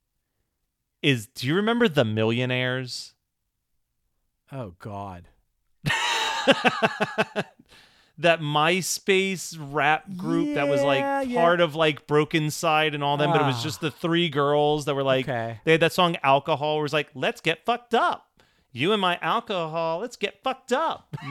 [1.03, 3.15] is do you remember the Millionaires?
[4.51, 5.29] Oh God.
[8.19, 11.41] that MySpace rap group that was like Yeah, yeah.
[11.41, 13.63] part of like Brokencyde and all them, but it was Ah.
[13.63, 15.61] just the three girls that were like Okay.
[15.65, 18.29] they had that song Alcohol where it was like, let's get fucked up.
[18.71, 21.15] You and my alcohol, let's get fucked up.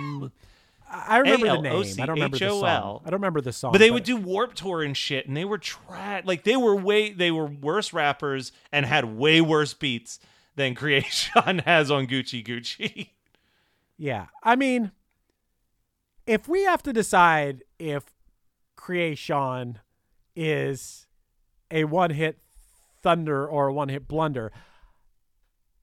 [0.93, 1.83] I remember the name.
[2.01, 3.01] I don't remember the song.
[3.05, 3.71] I don't remember the song.
[3.71, 6.23] But they would do Warped Tour and shit, and they were trash.
[6.25, 10.19] Like they were way, they were worse rappers and had way worse beats
[10.57, 13.09] than Kreayshawn has on Gucci Gucci.
[13.97, 14.27] Yeah.
[14.43, 14.91] I mean,
[16.27, 18.05] if we have to decide if
[18.77, 19.77] Kreayshawn
[20.35, 21.07] is
[21.69, 22.39] a one hit
[23.01, 24.51] thunder or a one hit blunder,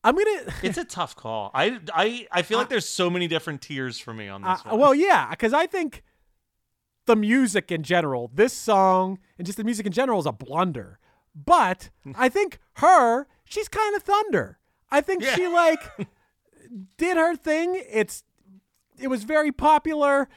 [0.04, 0.52] I'm going to.
[0.62, 1.50] it's a tough call.
[1.54, 4.70] I I I feel like there's so many different tiers for me on this Uh,
[4.70, 4.80] one.
[4.80, 6.02] well, yeah, because I think
[7.06, 10.98] the music in general, this song and just the music in general is a blunder.
[11.34, 14.58] But I think her, she's kind of thunder.
[14.90, 15.80] I think she like
[16.96, 17.80] did her thing.
[17.90, 18.24] It's
[18.98, 20.28] it was very popular.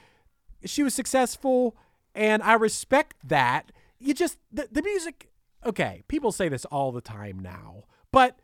[0.65, 1.75] She was successful,
[2.13, 3.71] and I respect that.
[3.99, 5.29] You just the, the music.
[5.65, 8.39] Okay, people say this all the time now, but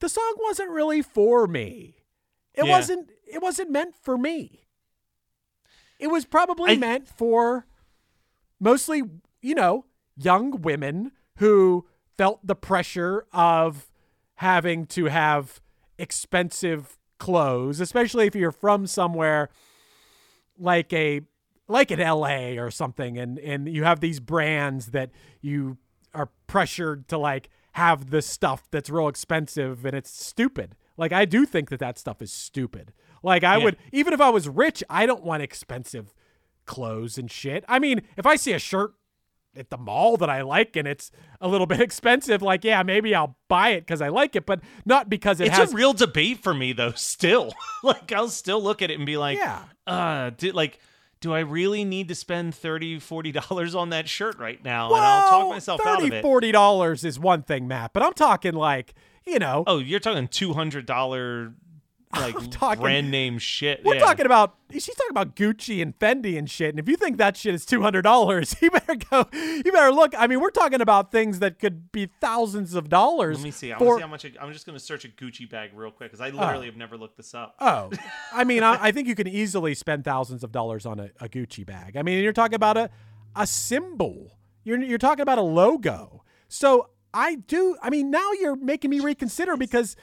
[0.00, 1.96] the song wasn't really for me.
[2.54, 2.70] It Yeah.
[2.70, 3.10] wasn't.
[3.26, 4.66] It wasn't meant for me.
[5.98, 7.66] It was probably I- meant for
[8.60, 9.02] mostly,
[9.40, 9.86] you know,
[10.16, 11.86] young women who
[12.16, 13.90] felt the pressure of
[14.36, 15.60] having to have
[15.98, 19.48] expensive clothes, especially if you're from somewhere
[20.58, 21.20] like a
[21.66, 25.78] like in LA or something and and you have these brands that you
[26.14, 30.76] are pressured to like have this stuff that's real expensive and it's stupid.
[30.96, 32.92] Like I do think that that stuff is stupid.
[33.22, 33.64] Like I Yeah.
[33.64, 36.14] would even if I was rich, I don't want expensive
[36.66, 37.64] clothes and shit.
[37.68, 38.92] I mean, if I see a shirt
[39.56, 43.14] at the mall that I like and it's a little bit expensive, like yeah, maybe
[43.14, 45.92] I'll buy it because I like it, but not because it it's has a real
[45.92, 46.92] debate for me though.
[46.96, 49.62] Still, like I'll still look at it and be like, Yeah.
[49.86, 50.78] uh, do, like.
[51.20, 54.88] Do I really need to spend $30, $40 on that shirt right now?
[54.94, 56.20] and I'll talk myself out of it.
[56.20, 58.92] Forty dollars is one thing, Matt, but I'm talking like
[59.26, 59.64] you know.
[59.66, 61.54] Oh, you're talking $200
[62.16, 63.84] like talking- brand name shit.
[63.84, 64.00] We're yeah.
[64.00, 66.70] talking about she's talking about Gucci and Fendi and shit.
[66.70, 69.26] And if you think that shit is two hundred dollars, you better go.
[69.32, 70.14] You better look.
[70.16, 73.38] I mean, we're talking about things that could be thousands of dollars.
[73.38, 73.72] Let me see.
[73.72, 74.24] I for, see how much.
[74.24, 76.40] I, I'm just going to search a Gucci bag real quick because I oh.
[76.40, 77.54] literally have never looked this up.
[77.60, 77.90] Oh,
[78.32, 81.28] I mean, I, I think you can easily spend thousands of dollars on a, a
[81.28, 81.96] Gucci bag.
[81.96, 82.90] I mean, you're talking about a
[83.36, 84.38] a symbol.
[84.64, 86.22] You're you're talking about a logo.
[86.48, 87.76] So I do.
[87.80, 89.96] I mean, now you're making me reconsider because,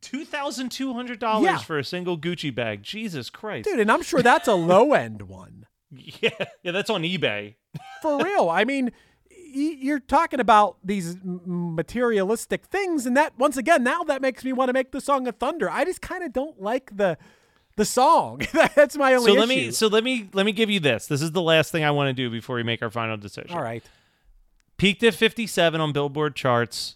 [0.00, 1.58] Two thousand two hundred dollars Yeah.
[1.58, 2.82] for a single Gucci bag.
[2.82, 5.66] Jesus Christ, dude, and I'm sure that's a low end one.
[5.90, 6.30] Yeah,
[6.62, 7.54] yeah, that's on eBay.
[8.02, 8.50] for real.
[8.50, 8.92] I mean,
[9.30, 14.68] you're talking about these materialistic things, and that once again, now that makes me want
[14.68, 15.70] to make the song a thunder.
[15.70, 17.16] I just kind of don't like the
[17.76, 18.42] the song.
[18.74, 19.70] That's my only So let me.
[19.70, 20.28] So let me.
[20.32, 21.06] Let me give you this.
[21.06, 23.56] This is the last thing I want to do before we make our final decision.
[23.56, 23.84] All right.
[24.76, 26.95] Peaked at 57 on Billboard charts,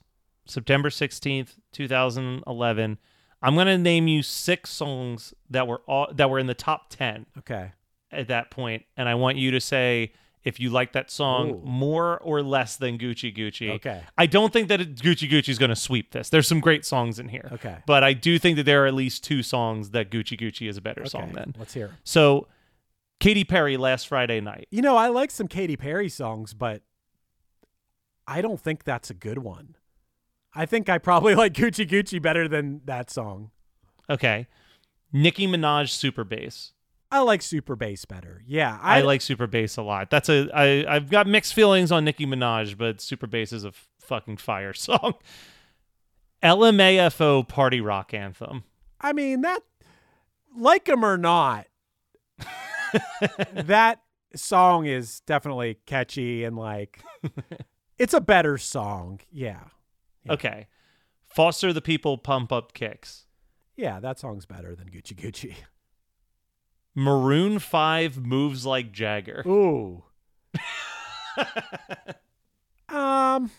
[0.51, 2.99] September 16th, 2011.
[3.43, 6.91] I'm going to name you six songs that were all, that were in the top
[6.91, 7.73] 10 Okay.
[8.13, 10.13] at that point, and I want you to say
[10.45, 11.61] if you like that song Ooh.
[11.65, 13.71] more or less than Gucci Gucci.
[13.77, 14.03] Okay.
[14.17, 16.31] I don't think that it, Gucci Gucci is going to sweep this.
[16.31, 17.49] There's some great songs in here.
[17.53, 17.77] Okay.
[17.87, 20.77] But I do think that there are at least two songs that Gucci Gucci is
[20.79, 21.55] a better song Okay, than.
[21.59, 21.97] let's hear.
[22.05, 22.47] So,
[23.21, 24.67] Katy Perry, Last Friday Night.
[24.71, 26.81] You know, I like some Katy Perry songs, but
[28.27, 29.77] I don't think that's a good one.
[30.55, 33.51] I think I probably like Gucci Gucci better than that song.
[34.09, 34.47] Okay.
[35.13, 36.73] Nicki Minaj, Super Bass.
[37.13, 38.43] I like Super Bass better.
[38.47, 40.11] Yeah, I, like Super Bass a lot.
[40.11, 43.69] That's a I I've got mixed feelings on Nicki Minaj, but Super Bass is a
[43.69, 45.15] f- fucking fire song.
[46.43, 48.63] LMFAO party rock anthem.
[49.01, 49.63] I mean that,
[50.57, 51.67] like them or not,
[53.53, 54.01] that
[54.37, 57.03] song is definitely catchy and like,
[57.99, 59.21] it's a better song.
[59.33, 59.65] Yeah,
[60.29, 60.67] Okay.
[61.25, 63.25] Foster the People Pump Up Kicks.
[63.77, 65.55] yeah, that song's better than Gucci Gucci.
[66.95, 69.43] Maroon 5 Moves Like Jagger.
[69.47, 70.03] Ooh.
[72.89, 73.51] um.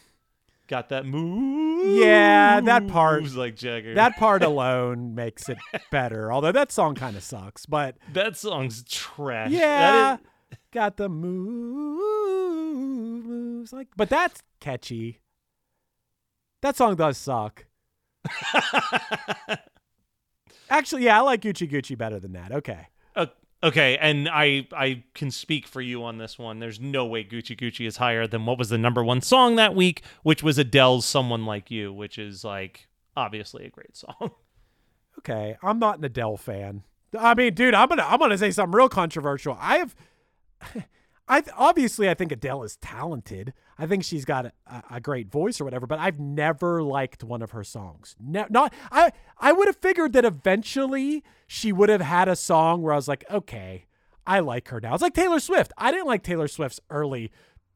[0.67, 1.97] Got that move.
[1.97, 3.23] Yeah, that part.
[3.23, 3.93] Moves like Jagger.
[3.95, 5.57] That part alone makes it
[5.91, 6.31] better.
[6.31, 9.49] Although that song kind of sucks, but that song's trash.
[9.51, 10.17] yeah,
[10.71, 11.99] got the move,
[13.25, 13.87] moves like.
[13.97, 15.19] But that's catchy.
[16.61, 17.65] That song does suck.
[20.69, 22.51] Actually, yeah, I like Gucci Gucci better than that.
[22.51, 22.87] Okay.
[23.15, 23.25] Uh,
[23.63, 26.59] okay, and I I can speak for you on this one.
[26.59, 29.75] There's no way Gucci Gucci is higher than what was the number one song that
[29.75, 32.87] week, which was Adele's "Someone Like You," which is like
[33.17, 34.31] obviously a great song.
[35.19, 36.83] Okay, I'm not an Adele fan.
[37.19, 39.57] I mean, dude, I'm gonna I'm gonna say something real controversial.
[39.59, 39.95] I have,
[41.31, 43.53] I obviously I think Adele is talented.
[43.79, 45.87] I think she's got a, a great voice or whatever.
[45.87, 48.17] But I've never liked one of her songs.
[48.19, 52.91] Not I I would have figured that eventually she would have had a song where
[52.91, 53.85] I was like, okay,
[54.27, 54.93] I like her now.
[54.93, 55.71] It's like Taylor Swift.
[55.77, 57.31] I didn't like Taylor Swift's early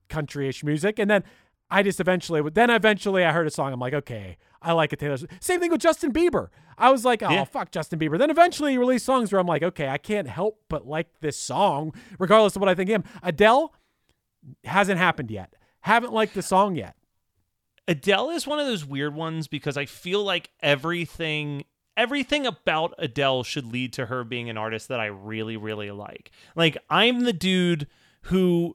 [0.09, 1.23] country-ish music, and then
[1.69, 3.73] I just eventually, then eventually I heard a song.
[3.73, 5.17] I'm like, okay, I like a Taylor.
[5.39, 6.49] Same thing with Justin Bieber.
[6.77, 7.43] I was like, oh Yeah.
[7.45, 8.17] fuck Justin Bieber.
[8.19, 11.37] Then eventually he released songs where I'm like, okay, I can't help but like this
[11.37, 13.03] song, regardless of what I think of him.
[13.23, 13.73] Adele
[14.63, 15.55] hasn't happened yet.
[15.81, 16.95] Haven't liked the song yet.
[17.87, 21.65] Adele is one of those weird ones because I feel like everything
[21.97, 26.31] everything about Adele should lead to her being an artist that I really really like.
[26.55, 27.87] Like I'm the dude
[28.23, 28.73] who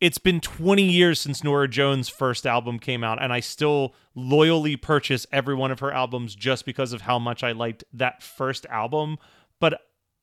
[0.00, 4.76] it's been 20 years since Norah Jones' first album came out and I still loyally
[4.76, 8.64] purchase every one of her albums just because of how much I liked that first
[8.66, 9.18] album,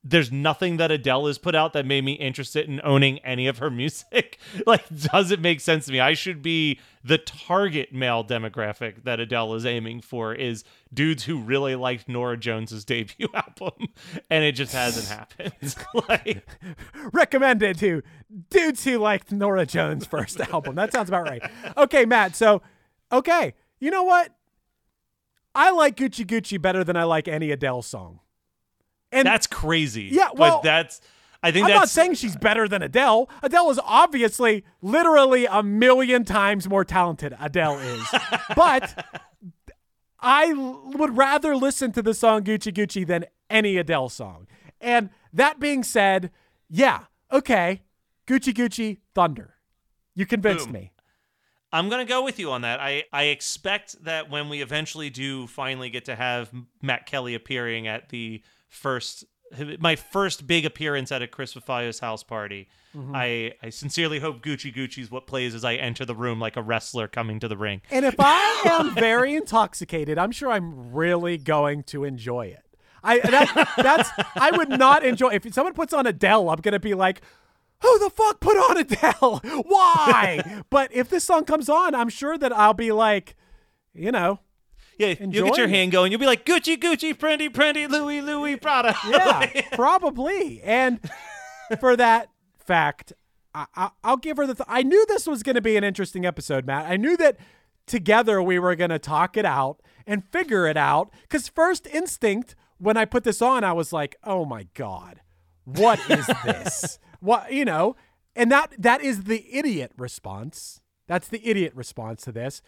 [0.08, 3.58] there's nothing that Adele has put out that made me interested in owning any of
[3.58, 4.40] her music.
[4.68, 6.00] like, doesn't make sense to me.
[6.00, 11.40] I should be the target male demographic that Adele is aiming for is dudes who
[11.40, 13.88] really liked Norah Jones's debut album,
[14.30, 15.76] and it just hasn't happened.
[16.08, 16.48] like,
[17.12, 18.04] Recommended to
[18.52, 20.76] dudes who liked Norah Jones' first album.
[20.76, 21.42] That sounds about right.
[21.78, 22.36] Okay, Matt.
[22.36, 22.62] So,
[23.12, 24.36] okay, you know what?
[25.56, 28.20] I like Gucci Gucci better than I like any Adele song.
[29.16, 30.10] And that's crazy.
[30.12, 31.02] Yeah, well, but that's.
[31.44, 33.30] I think I'm that's not saying she's better than Adele.
[33.44, 37.36] Adele is obviously literally a million times more talented.
[37.40, 38.08] Adele is.
[38.56, 39.06] but
[40.20, 40.54] I
[40.96, 44.48] would rather listen to the song Gucci Gucci than any Adele song.
[44.82, 46.32] And that being said,
[46.68, 47.84] yeah, okay.
[48.26, 49.54] Gucci Gucci Thunder.
[50.16, 50.74] You convinced Boom.
[50.74, 50.92] me.
[51.72, 52.80] I'm gonna go with you on that.
[52.80, 56.50] I I expect that when we eventually do finally get to have
[56.82, 58.42] Matt Kelly appearing at the
[58.76, 59.26] first
[59.80, 62.68] my first big appearance at a Chris Fafalios' house party.
[62.96, 63.12] Mhm.
[63.16, 66.62] I I sincerely hope Gucci Gucci's what plays as I enter the room like a
[66.62, 67.82] wrestler coming to the ring.
[67.92, 72.64] And if I am very intoxicated, I'm sure I'm really going to enjoy it.
[73.04, 76.50] I that, that's I would not enjoy if someone puts on Adele.
[76.50, 77.22] I'm gonna be like,
[77.82, 79.42] who the fuck put on Adele?
[79.66, 80.64] Why?
[80.70, 83.36] but if this song comes on, I'm sure that I'll be like,
[83.94, 84.40] you know,
[84.98, 86.12] Yeah, you'll get your hand going.
[86.12, 88.96] You'll be like Gucci Gucci, Prendy Prendy, Louis Louis Prada.
[89.10, 90.62] yeah, probably.
[90.62, 91.00] And
[91.80, 93.14] for that fact,
[93.54, 94.56] I, I, I'll give her the.
[94.56, 96.90] Th- I knew this was going to be an interesting episode, Matt.
[96.90, 97.38] I knew that
[97.86, 101.12] together we were going to talk it out and figure it out.
[101.24, 105.22] Because first instinct, when I put this on, I was like, "Oh my god,
[105.66, 107.00] what is this?
[107.20, 107.96] what you know?"
[108.36, 110.82] And that that is the idiot response.
[111.08, 112.62] That's the idiot response to this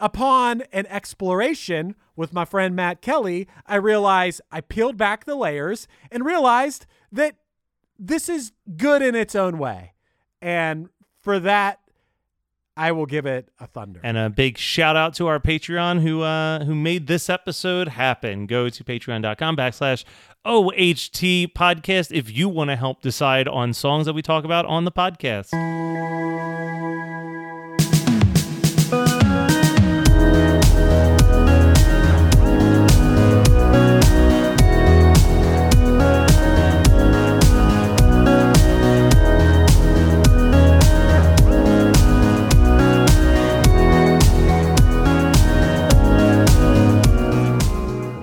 [0.00, 5.88] upon an exploration with my friend Matt Kelly, I realized I peeled back the layers
[6.10, 7.36] and realized that
[7.98, 9.92] this is good in its own way.
[10.40, 10.88] And
[11.20, 11.78] for that,
[12.76, 14.00] I will give it a thunder.
[14.02, 18.46] And a big shout out to our Patreon who uh, who made this episode happen.
[18.46, 20.04] Go to patreon.com backslash
[20.44, 24.84] OHT podcast if you want to help decide on songs that we talk about on
[24.84, 25.52] the podcast.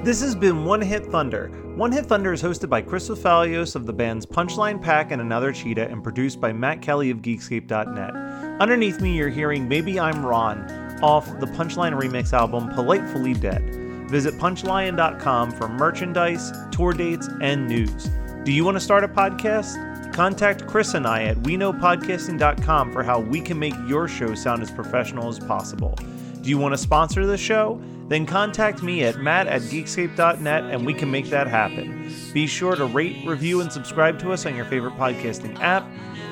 [0.10, 1.49] This has been One Hit Thunder.
[1.76, 5.51] One Hit Thunder is hosted by Chris Fafalios of the bands Punchline Pack and Another
[5.51, 8.16] Cheetah and produced by Matt Kelly of Geekscape.net.
[8.60, 10.68] Underneath me, you're hearing Maybe I'm Ron
[11.03, 13.62] off the Punchline Remix album Politefully Dead.
[14.10, 18.10] Visit punchline.com for merchandise, tour dates, and news.
[18.45, 20.12] Do you want to start a podcast?
[20.12, 24.72] Contact Chris and I at WeKnowPodcasting.com for how we can make your show sound as
[24.72, 25.93] professional as possible.
[26.41, 27.80] Do you want to sponsor the show?
[28.10, 32.12] Then contact me at matt at geekscape.net and we can make that happen.
[32.34, 35.89] Be sure to rate, review, and subscribe to us on your favorite podcasting app.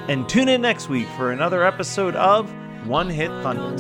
[0.10, 2.52] And tune in next week for another episode of
[2.88, 3.78] One Hit Thunder.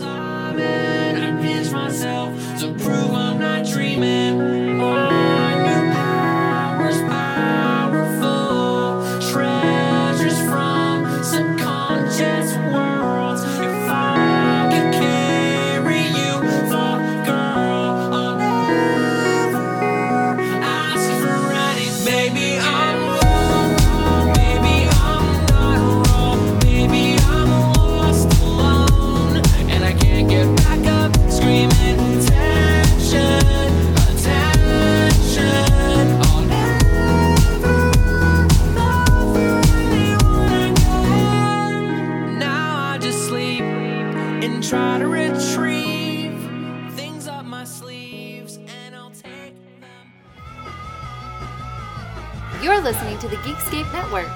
[53.73, 54.27] Network.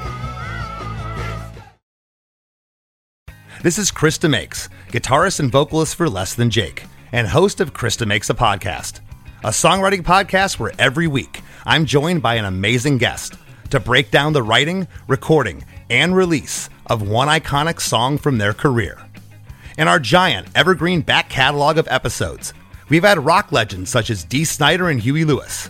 [3.63, 7.95] This is Chris DeMakes, guitarist and vocalist for Less Than Jake, and host of Chris
[7.95, 8.99] DeMakes a Podcast,
[9.43, 13.35] a songwriting podcast where every week I'm joined by an amazing guest
[13.69, 18.99] to break down the writing, recording, and release of one iconic song from their career.
[19.77, 22.53] In our giant evergreen back catalog of episodes,
[22.89, 25.69] we've had rock legends such as Dee Snider and Huey Lewis,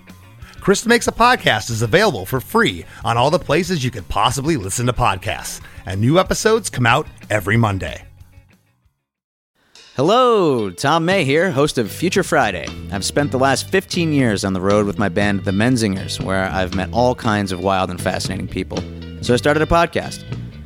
[0.61, 4.57] Chris DeMakes a Podcast is available for free on all the places you could possibly
[4.57, 8.05] listen to podcasts, and new episodes come out every Monday.
[9.95, 12.67] Hello, Tom May here, host of Future Friday.
[12.91, 16.43] I've spent the last 15 years on the road with my band, The Menzingers, where
[16.43, 18.77] I've met all kinds of wild and fascinating people.
[19.23, 20.23] So I started a podcast.